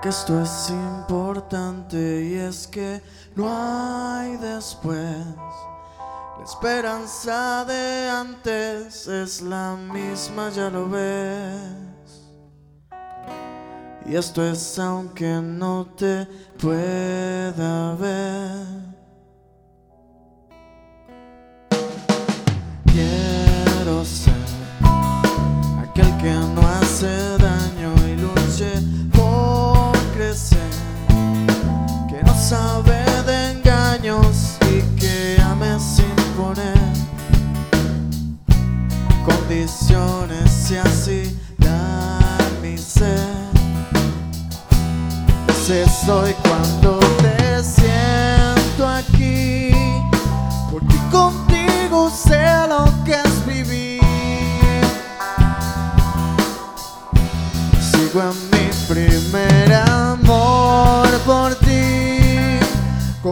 que 0.00 0.08
esto 0.08 0.40
es 0.40 0.70
importante 0.70 2.24
y 2.24 2.34
es 2.34 2.66
que 2.68 3.02
no 3.34 3.48
hay 3.48 4.36
después. 4.36 5.16
La 6.38 6.44
esperanza 6.44 7.64
de 7.64 8.08
antes 8.08 9.08
es 9.08 9.42
la 9.42 9.76
misma, 9.76 10.50
ya 10.50 10.70
lo 10.70 10.88
ves. 10.88 11.60
Y 14.06 14.16
esto 14.16 14.44
es 14.44 14.78
aunque 14.78 15.40
no 15.42 15.86
te 15.96 16.26
pueda 16.60 17.94
ver. 17.96 18.21
Sabe 32.52 33.02
de 33.24 33.52
engaños 33.52 34.58
y 34.70 34.82
que 35.00 35.40
ame 35.40 35.78
sin 35.80 36.14
poner 36.36 36.76
condiciones 39.24 40.70
y 40.70 40.76
así 40.76 41.38
dar 41.56 42.50
mi 42.60 42.76
ser. 42.76 43.26
Ese 45.48 45.88
soy 46.04 46.34
cuando 46.46 46.98
te 47.22 47.64
siento 47.64 48.86
aquí, 48.86 49.70
porque 50.70 50.98
contigo 51.10 52.10
sé 52.10 52.44
lo 52.68 52.84
que 53.06 53.12
es 53.12 53.46
vivir. 53.46 54.02
Sigo 57.80 58.20
en 58.20 58.51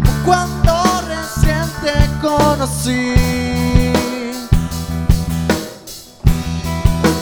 como 0.00 0.24
cuando 0.24 0.72
recién 1.08 1.64
te 1.82 1.94
conocí. 2.20 3.14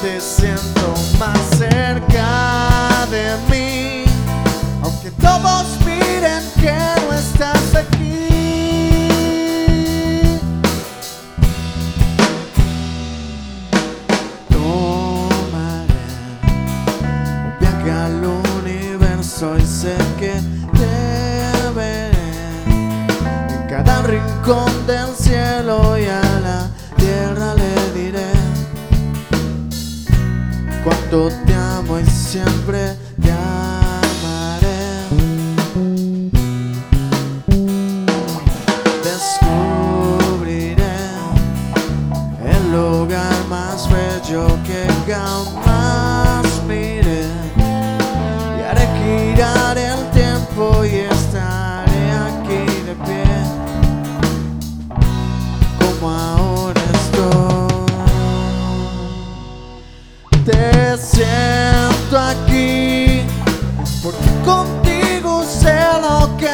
Te 0.02 0.20
siento 0.20 0.94
más 1.18 1.38
cerca 1.56 3.06
de 3.10 3.36
mí, 3.50 4.04
aunque 4.82 5.10
todos 5.12 5.66
miren 5.84 6.42
que 6.60 6.76
no 7.08 7.12
estás 7.14 7.74
aquí. 7.74 8.28
Tomaré 14.50 16.04
un 17.42 17.58
viaje 17.58 17.90
al 17.90 18.24
universo 18.24 19.56
y 19.58 19.66
sé 19.66 19.96
que 20.18 20.34
te 20.78 21.05
cada 23.76 24.02
rincón 24.02 24.86
del 24.86 25.14
cielo 25.14 25.98
y 25.98 26.06
a 26.06 26.22
la 26.40 26.70
tierra 26.96 27.54
le 27.54 28.00
diré 28.00 28.30
cuánto 30.82 31.28
te 31.44 31.54
amo 31.54 31.98
y 32.00 32.06
siempre 32.06 32.96
Te 60.46 60.96
siento 60.96 62.16
aquí 62.16 63.22
porque 64.00 64.30
contigo 64.44 65.42
sé 65.42 65.76
lo 66.00 66.36
que 66.36 66.46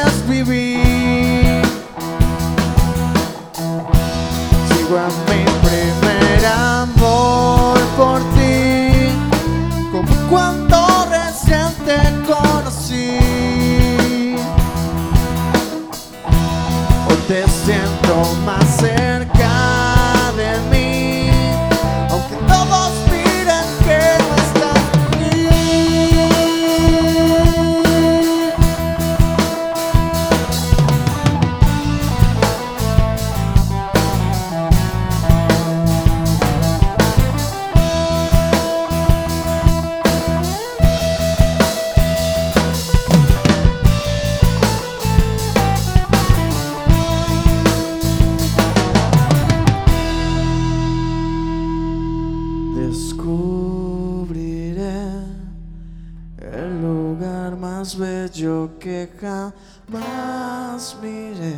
el 56.43 56.81
lugar 56.81 57.55
más 57.55 57.97
bello 57.97 58.69
que 58.79 59.09
jamás 59.19 60.97
miré 61.01 61.55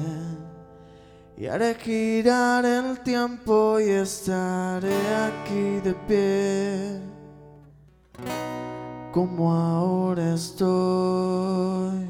y 1.37 1.47
haré 1.47 1.75
girar 1.75 2.63
el 2.65 2.99
tiempo 2.99 3.79
y 3.79 3.89
estaré 3.89 4.97
aquí 5.15 5.79
de 5.83 5.93
pie 6.07 7.15
como 9.11 9.53
ahora 9.53 10.33
estoy. 10.33 12.04